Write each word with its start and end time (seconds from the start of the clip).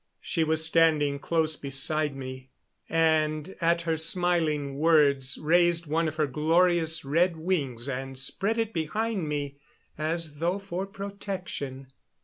She 0.19 0.43
was 0.43 0.65
standing 0.65 1.19
close 1.19 1.55
beside 1.57 2.15
me, 2.15 2.49
and 2.89 3.55
at 3.61 3.83
her 3.83 3.97
smiling 3.97 4.79
words 4.79 5.37
raised 5.37 5.85
one 5.85 6.07
of 6.07 6.15
her 6.15 6.25
glorious 6.25 7.05
red 7.05 7.37
wings 7.37 7.87
and 7.87 8.17
spread 8.17 8.57
it 8.57 8.73
behind 8.73 9.29
me 9.29 9.57
as 9.99 10.37
though 10.37 10.57
for 10.57 10.87
protection. 10.87 11.91